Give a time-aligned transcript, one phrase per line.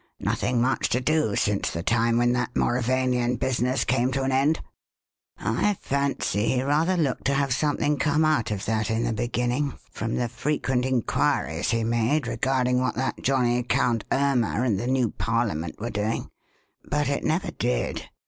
[0.19, 4.59] Nothing much to do since the time when that Mauravanian business came to an end.
[5.37, 9.75] I fancy he rather looked to have something come out of that in the beginning
[9.91, 15.11] from the frequent inquiries he made regarding what that johnnie Count Irma and the new
[15.11, 16.31] Parliament were doing;
[16.83, 18.09] but it never did.